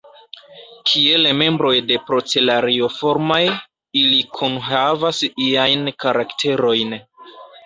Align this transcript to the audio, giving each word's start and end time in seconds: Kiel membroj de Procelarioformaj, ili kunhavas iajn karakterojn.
Kiel 0.91 1.27
membroj 1.41 1.73
de 1.91 1.97
Procelarioformaj, 2.07 3.37
ili 4.01 4.19
kunhavas 4.39 5.21
iajn 5.45 5.87
karakterojn. 6.07 6.99